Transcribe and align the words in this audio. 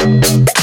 Woo! 0.00 0.61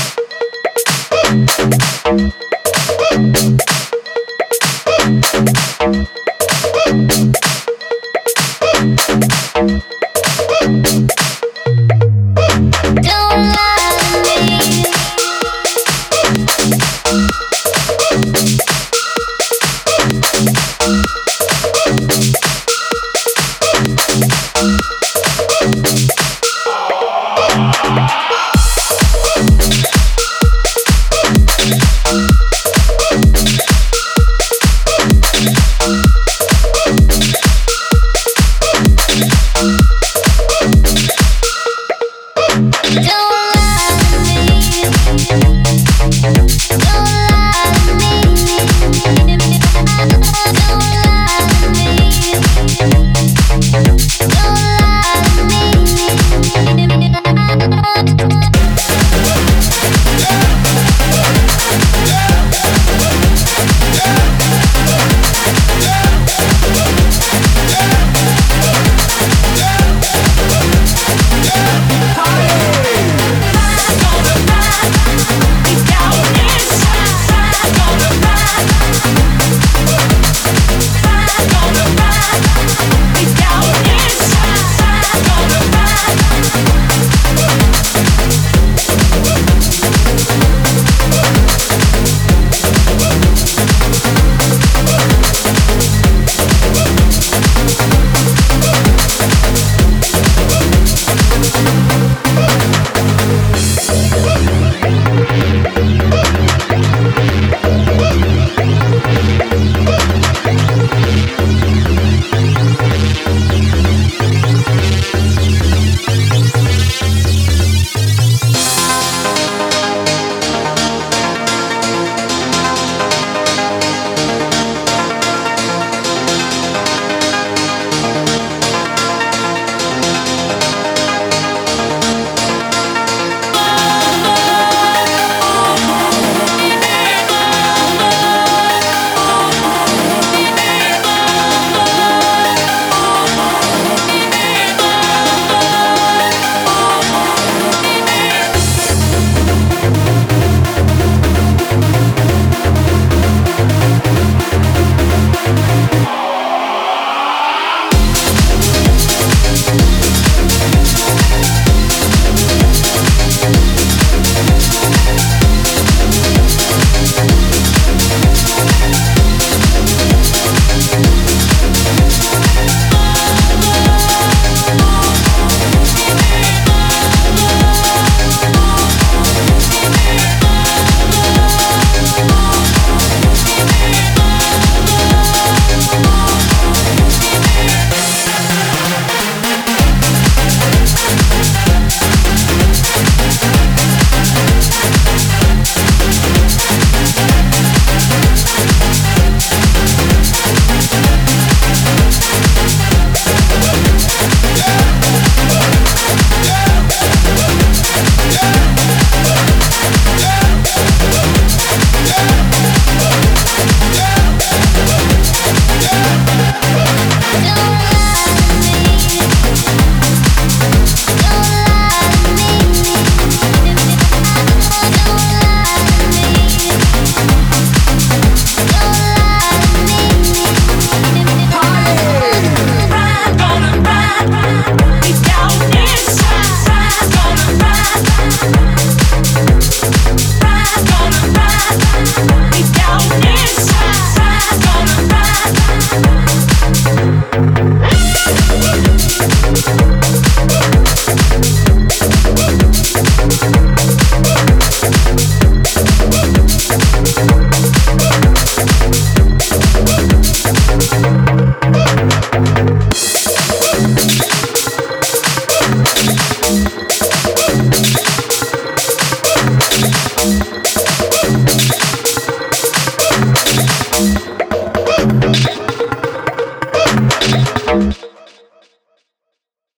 Don't 42.92 43.29